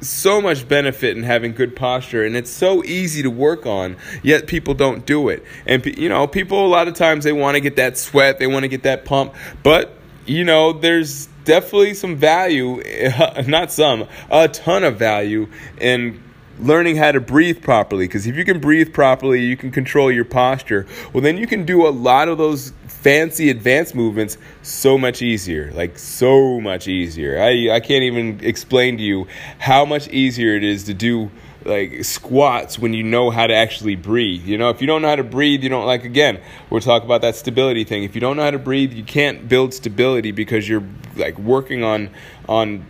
so 0.00 0.40
much 0.40 0.66
benefit 0.66 1.14
in 1.18 1.22
having 1.22 1.52
good 1.52 1.76
posture 1.76 2.24
and 2.24 2.36
it's 2.36 2.50
so 2.50 2.82
easy 2.84 3.22
to 3.22 3.30
work 3.30 3.66
on 3.66 3.98
yet 4.22 4.46
people 4.46 4.72
don't 4.72 5.04
do 5.04 5.28
it 5.28 5.44
and 5.66 5.84
you 5.98 6.08
know 6.08 6.26
people 6.26 6.64
a 6.64 6.68
lot 6.68 6.88
of 6.88 6.94
times 6.94 7.24
they 7.24 7.32
want 7.32 7.54
to 7.56 7.60
get 7.60 7.76
that 7.76 7.98
sweat 7.98 8.38
they 8.38 8.46
want 8.46 8.62
to 8.62 8.68
get 8.68 8.84
that 8.84 9.04
pump 9.04 9.34
but 9.62 9.92
you 10.24 10.44
know 10.44 10.72
there's 10.72 11.26
definitely 11.44 11.92
some 11.92 12.14
value 12.14 12.80
not 13.46 13.72
some 13.72 14.06
a 14.30 14.46
ton 14.46 14.84
of 14.84 14.96
value 14.96 15.48
in 15.80 16.22
learning 16.58 16.96
how 16.96 17.12
to 17.12 17.20
breathe 17.20 17.62
properly 17.62 18.06
because 18.06 18.26
if 18.26 18.36
you 18.36 18.44
can 18.44 18.60
breathe 18.60 18.92
properly 18.92 19.40
you 19.40 19.56
can 19.56 19.70
control 19.70 20.10
your 20.10 20.24
posture 20.24 20.86
well 21.12 21.22
then 21.22 21.36
you 21.36 21.46
can 21.46 21.64
do 21.64 21.86
a 21.86 21.90
lot 21.90 22.28
of 22.28 22.38
those 22.38 22.72
fancy 22.86 23.48
advanced 23.48 23.94
movements 23.94 24.36
so 24.62 24.98
much 24.98 25.22
easier 25.22 25.70
like 25.72 25.98
so 25.98 26.60
much 26.60 26.88
easier. 26.88 27.40
I, 27.40 27.70
I 27.76 27.80
can't 27.80 28.02
even 28.02 28.40
explain 28.42 28.96
to 28.98 29.02
you 29.02 29.26
how 29.58 29.84
much 29.84 30.08
easier 30.08 30.54
it 30.56 30.64
is 30.64 30.84
to 30.84 30.94
do 30.94 31.30
like 31.64 32.04
squats 32.04 32.78
when 32.78 32.94
you 32.94 33.02
know 33.02 33.30
how 33.30 33.46
to 33.46 33.54
actually 33.54 33.96
breathe. 33.96 34.44
You 34.44 34.58
know 34.58 34.70
if 34.70 34.80
you 34.80 34.86
don't 34.86 35.02
know 35.02 35.08
how 35.08 35.16
to 35.16 35.24
breathe 35.24 35.62
you 35.62 35.68
don't 35.68 35.86
like 35.86 36.04
again 36.04 36.40
we're 36.70 36.80
talking 36.80 37.06
about 37.06 37.22
that 37.22 37.36
stability 37.36 37.84
thing. 37.84 38.04
If 38.04 38.14
you 38.14 38.20
don't 38.20 38.36
know 38.36 38.42
how 38.42 38.50
to 38.50 38.58
breathe 38.58 38.92
you 38.92 39.04
can't 39.04 39.48
build 39.48 39.74
stability 39.74 40.32
because 40.32 40.68
you're 40.68 40.84
like 41.16 41.38
working 41.38 41.84
on 41.84 42.10
on 42.48 42.84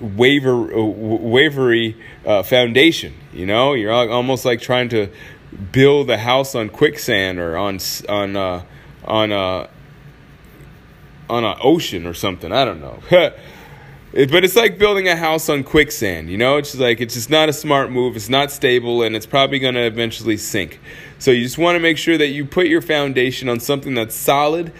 waver 0.00 0.72
uh, 0.74 0.82
wavery 0.82 1.96
uh, 2.26 2.42
foundation. 2.42 3.14
You 3.32 3.46
know, 3.46 3.74
you're 3.74 3.92
almost 3.92 4.44
like 4.44 4.60
trying 4.60 4.88
to 4.90 5.08
build 5.72 6.10
a 6.10 6.18
house 6.18 6.54
on 6.54 6.68
quicksand 6.68 7.38
or 7.38 7.56
on 7.56 7.78
on 8.08 8.36
uh, 8.36 8.64
on 9.04 9.32
a 9.32 9.36
uh, 9.36 9.70
on 11.30 11.44
an 11.44 11.56
ocean 11.62 12.06
or 12.06 12.14
something. 12.14 12.52
I 12.52 12.64
don't 12.64 12.80
know. 12.80 13.00
but 13.10 14.44
it's 14.44 14.56
like 14.56 14.78
building 14.78 15.08
a 15.08 15.16
house 15.16 15.48
on 15.48 15.64
quicksand. 15.64 16.30
You 16.30 16.38
know, 16.38 16.56
it's 16.56 16.70
just 16.70 16.80
like 16.80 17.00
it's 17.00 17.14
just 17.14 17.30
not 17.30 17.48
a 17.48 17.52
smart 17.52 17.90
move. 17.90 18.16
It's 18.16 18.28
not 18.28 18.50
stable, 18.50 19.02
and 19.02 19.14
it's 19.14 19.26
probably 19.26 19.58
going 19.58 19.74
to 19.74 19.84
eventually 19.84 20.36
sink. 20.36 20.80
So 21.18 21.30
you 21.30 21.42
just 21.42 21.58
want 21.58 21.76
to 21.76 21.80
make 21.80 21.98
sure 21.98 22.16
that 22.16 22.28
you 22.28 22.44
put 22.44 22.68
your 22.68 22.82
foundation 22.82 23.48
on 23.48 23.60
something 23.60 23.94
that's 23.94 24.14
solid. 24.14 24.72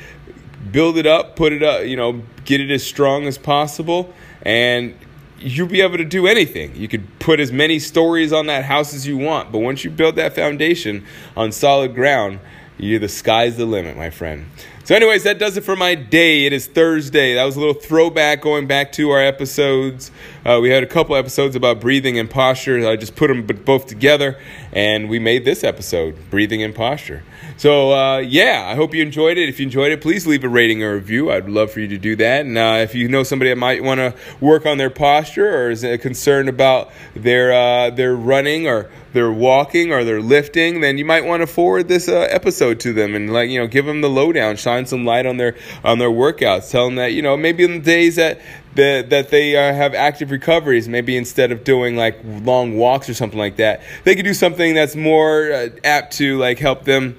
Build 0.71 0.99
it 0.99 1.07
up, 1.07 1.35
put 1.35 1.53
it 1.53 1.63
up, 1.63 1.87
you 1.87 1.97
know, 1.97 2.23
get 2.45 2.61
it 2.61 2.71
as 2.71 2.85
strong 2.85 3.27
as 3.27 3.39
possible, 3.39 4.13
and 4.43 4.95
you'll 5.41 5.69
be 5.69 5.81
able 5.81 5.99
to 5.99 6.05
do 6.05 6.27
anything. 6.27 6.75
You 6.77 6.89
could 6.89 7.19
put 7.19 7.41
as 7.41 7.53
many 7.53 7.79
stories 7.79 8.33
on 8.33 8.47
that 8.47 8.65
house 8.65 8.95
as 8.95 9.07
you 9.07 9.17
want, 9.17 9.53
but 9.53 9.59
once 9.59 9.85
you 9.85 9.91
build 9.91 10.17
that 10.17 10.35
foundation 10.35 11.05
on 11.37 11.53
solid 11.53 11.95
ground, 11.95 12.41
you 12.79 12.99
the 12.99 13.09
sky's 13.09 13.57
the 13.57 13.67
limit, 13.67 13.97
my 13.97 14.11
friend. 14.11 14.47
So, 14.89 14.95
anyways, 14.95 15.25
that 15.25 15.39
does 15.39 15.59
it 15.59 15.65
for 15.65 15.77
my 15.77 15.95
day. 15.95 16.47
It 16.47 16.55
is 16.55 16.67
Thursday. 16.67 17.35
That 17.35 17.45
was 17.45 17.57
a 17.57 17.59
little 17.59 17.75
throwback 17.75 18.41
going 18.41 18.67
back 18.67 18.91
to 18.93 19.11
our 19.11 19.23
episodes. 19.23 20.11
Uh, 20.47 20.61
we 20.63 20.71
had 20.71 20.83
a 20.83 20.87
couple 20.87 21.15
episodes 21.15 21.55
about 21.55 21.79
breathing 21.79 22.19
and 22.19 22.31
posture. 22.31 22.89
I 22.89 22.97
just 22.97 23.15
put 23.15 23.29
them 23.29 23.45
both 23.45 23.85
together, 23.85 24.39
and 24.73 25.11
we 25.11 25.19
made 25.19 25.45
this 25.45 25.63
episode, 25.63 26.17
Breathing 26.31 26.63
and 26.63 26.75
Posture. 26.75 27.23
So, 27.59 27.93
uh, 27.93 28.19
yeah, 28.19 28.65
I 28.67 28.77
hope 28.77 28.95
you 28.95 29.03
enjoyed 29.03 29.37
it. 29.37 29.51
If 29.51 29.61
you 29.61 29.67
enjoyed 29.67 29.93
it, 29.93 30.01
please 30.01 30.27
leave 30.27 30.43
a 30.43 30.49
rating 30.49 30.83
or 30.83 30.95
review. 30.95 31.31
I'd 31.31 31.51
love 31.51 31.71
for 31.71 31.81
you 31.81 31.89
to 31.89 31.99
do 31.99 32.17
that. 32.17 32.47
And 32.47 32.57
uh, 32.57 32.79
if 32.81 32.95
you 32.95 33.09
know 33.09 33.25
somebody 33.25 33.51
that 33.51 33.57
might 33.57 33.83
want 33.83 33.99
to 33.99 34.15
work 34.41 34.65
on 34.65 34.79
their 34.79 34.89
posture 34.89 35.55
or 35.55 35.71
is 35.71 35.83
concerned 36.01 36.49
about 36.49 36.93
their 37.15 37.53
uh, 37.53 37.91
their 37.91 38.15
running 38.15 38.67
or 38.67 38.89
their 39.13 39.33
walking 39.33 39.93
or 39.93 40.05
their 40.05 40.23
lifting, 40.23 40.81
then 40.81 40.99
you 40.99 41.05
might 41.05 41.25
want 41.25 41.41
to 41.41 41.47
forward 41.47 41.89
this 41.89 42.09
uh, 42.09 42.29
episode 42.31 42.79
to 42.81 42.93
them 42.93 43.15
and 43.15 43.33
like 43.33 43.51
you 43.51 43.59
know 43.59 43.67
give 43.67 43.85
them 43.85 44.01
the 44.01 44.09
lowdown, 44.09 44.57
shine 44.57 44.78
some 44.87 45.05
light 45.05 45.27
on 45.27 45.37
their 45.37 45.57
on 45.85 45.99
their 45.99 46.11
workouts. 46.11 46.71
Tell 46.71 46.87
them 46.87 46.97
that 46.97 47.13
you 47.13 47.23
know 47.23 47.37
maybe 47.37 47.65
in 47.65 47.73
the 47.73 47.79
days 47.81 48.17
that 48.17 48.41
that, 48.75 49.11
that 49.11 49.31
they 49.31 49.57
uh, 49.57 49.75
have 49.75 49.95
active 49.95 50.31
recoveries. 50.31 50.89
Maybe 50.89 51.17
instead 51.17 51.53
of 51.53 51.65
doing 51.65 51.97
like 51.97 52.19
long 52.25 52.77
walks 52.77 53.09
or 53.09 53.15
something 53.15 53.39
like 53.39 53.57
that, 53.57 53.83
they 54.05 54.15
could 54.15 54.25
do 54.25 54.35
something 54.35 54.75
that's 54.75 54.97
more 54.97 55.53
uh, 55.53 55.69
apt 55.85 56.15
to 56.19 56.39
like 56.39 56.59
help 56.59 56.85
them 56.85 57.19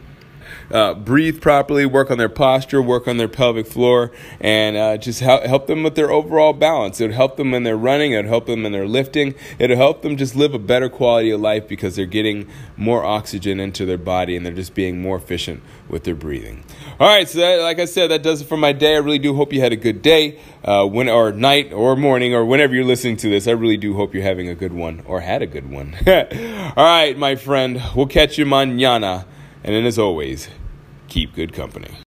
uh, 0.71 0.93
breathe 0.93 1.41
properly, 1.41 1.85
work 1.85 2.11
on 2.11 2.17
their 2.17 2.29
posture, 2.29 2.81
work 2.81 3.07
on 3.07 3.17
their 3.17 3.27
pelvic 3.27 3.67
floor, 3.67 4.11
and 4.39 4.77
uh, 4.77 4.97
just 4.97 5.19
help, 5.19 5.43
help 5.43 5.67
them 5.67 5.83
with 5.83 5.95
their 5.95 6.11
overall 6.11 6.53
balance. 6.53 6.99
It 6.99 7.05
would 7.05 7.15
help 7.15 7.37
them 7.37 7.51
when 7.51 7.63
they're 7.63 7.77
running, 7.77 8.13
it 8.13 8.17
would 8.17 8.25
help 8.25 8.45
them 8.45 8.63
when 8.63 8.71
they're 8.71 8.87
lifting, 8.87 9.35
it 9.57 9.69
would 9.69 9.77
help 9.77 10.01
them 10.01 10.17
just 10.17 10.35
live 10.35 10.53
a 10.53 10.59
better 10.59 10.89
quality 10.89 11.31
of 11.31 11.41
life 11.41 11.67
because 11.67 11.95
they're 11.95 12.05
getting 12.05 12.47
more 12.77 13.03
oxygen 13.03 13.59
into 13.59 13.85
their 13.85 13.97
body 13.97 14.35
and 14.35 14.45
they're 14.45 14.53
just 14.53 14.73
being 14.73 15.01
more 15.01 15.17
efficient 15.17 15.61
with 15.87 16.03
their 16.03 16.15
breathing. 16.15 16.63
All 16.99 17.07
right, 17.07 17.27
so 17.27 17.39
that, 17.39 17.61
like 17.61 17.79
I 17.79 17.85
said, 17.85 18.11
that 18.11 18.23
does 18.23 18.41
it 18.41 18.45
for 18.45 18.57
my 18.57 18.71
day. 18.71 18.95
I 18.95 18.99
really 18.99 19.19
do 19.19 19.33
hope 19.33 19.53
you 19.53 19.61
had 19.61 19.73
a 19.73 19.77
good 19.77 20.01
day, 20.01 20.39
uh, 20.63 20.85
when 20.85 21.09
or 21.09 21.31
night 21.31 21.73
or 21.73 21.95
morning 21.95 22.33
or 22.33 22.45
whenever 22.45 22.75
you're 22.75 22.85
listening 22.85 23.17
to 23.17 23.29
this. 23.29 23.47
I 23.47 23.51
really 23.51 23.77
do 23.77 23.93
hope 23.95 24.13
you're 24.13 24.23
having 24.23 24.49
a 24.49 24.55
good 24.55 24.73
one 24.73 25.01
or 25.05 25.21
had 25.21 25.41
a 25.41 25.47
good 25.47 25.69
one. 25.69 25.95
All 26.07 26.85
right, 26.85 27.17
my 27.17 27.35
friend, 27.35 27.81
we'll 27.95 28.07
catch 28.07 28.37
you 28.37 28.45
mañana. 28.45 29.25
And 29.63 29.75
then, 29.75 29.85
as 29.85 29.99
always, 29.99 30.47
keep 31.09 31.33
good 31.33 31.53
company. 31.53 32.08